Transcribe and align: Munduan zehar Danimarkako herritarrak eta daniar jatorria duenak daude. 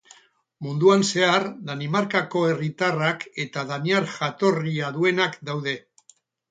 Munduan 0.67 1.05
zehar 1.07 1.45
Danimarkako 1.67 2.43
herritarrak 2.53 3.29
eta 3.47 3.69
daniar 3.75 4.13
jatorria 4.19 4.93
duenak 4.99 5.41
daude. 5.53 5.81